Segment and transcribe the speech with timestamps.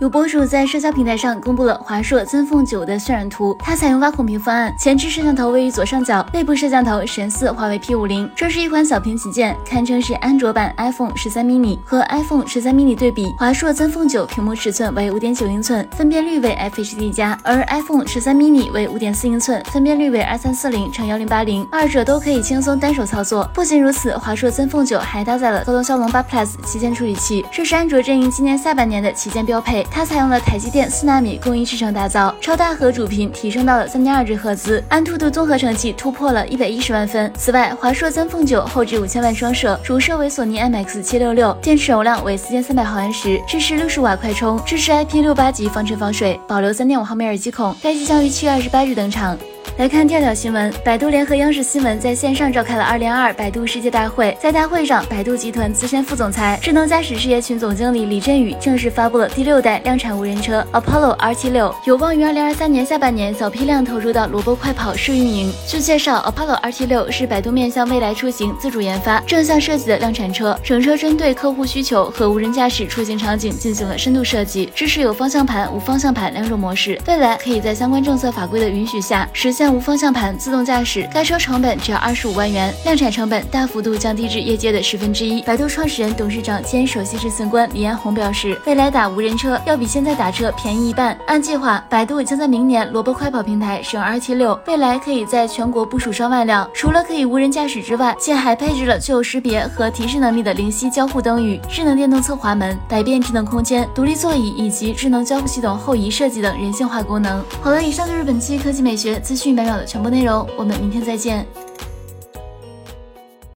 [0.00, 8.30] 有博主在社交平台上公布了华硕 Zenfone 9的渲染图，它采用挖孔屏方案，前置摄像头位于左上角，内部摄像头神似华为 P50。
[8.34, 11.78] 这是一款小屏旗舰，堪称是安卓版 iPhone 十三 mini。
[11.84, 23.46] 和 iPhone 十三 mini 对比，华硕 Zenfone 9屏幕尺寸为五点九英寸，分辨率为 FHD+，加，而 iPhone 十三 mini 为五点四英寸，分辨率为二三四零乘幺零八零，二者都可以轻松单手操作。
[23.52, 29.86] 不仅如此，华硕 Zenfone 9还搭载了高通骁龙八 Plus 旗舰处理器，这是安卓阵营今年下半年的旗舰标配。
[29.90, 37.30] 它采用了台积电四纳米工艺制成打造，超大核主频提升到了三点二 G 赫兹，安兔兔综合成绩突破了一百一十万分。
[37.36, 47.74] 此外，华硕 Zenfone 9后置五千万双摄，主摄为索尼 IMX 七六六，电池容量为四千三百毫安时，支持六十瓦快充，支持 IP 六八级防尘防水，保留三点五毫米耳机孔。
[47.82, 49.36] 该机将于七月二十八日登场。
[49.80, 54.36] 来看跳跳新闻，百度联合央视新闻在线上召开了二零二二百度世界大会。
[54.38, 65.50] 在大会上，百度集团资深副总裁、智能驾驶事业群总经理李振宇正式发布了第六代量产无人车 Apollo RT6，有望于二零二三年下半年小批量投入到萝卜快跑试运营。
[65.66, 77.00] 据介绍，Apollo RT6 是百度面向未来出行自主研发、正向设计的量产车，整车针对客户需求和无人驾驶出行场景进行了深度设计，支持有方向盘、无方向盘两种模式。
[77.06, 79.69] 未来可以在相关政策法规的允许下实现。
[79.70, 85.40] 无方向盘自动驾驶，该车成本只要二十五万元，量产成本大幅度降低至业界的十分之一。
[85.42, 91.16] 百度创始人、董事长兼首席执行官李彦宏表示，未来打无人车要比现在打车便宜一半。
[91.26, 96.68] 按计划，百度将在明年萝卜快跑平台使用 RT 六，未来可以在全国部署上万辆。
[96.74, 107.44] 除了可以无人驾驶之外，现还配置了具有识别和提示能力的灵犀交互灯语、智能电动侧滑门、百变智能空间、独立座椅以及智能交互系统后移设计等人性化功能。
[107.60, 109.49] 好了，以上就是本期科技美学资讯。
[109.54, 111.46] 百秒的全部内容，我们明天再见。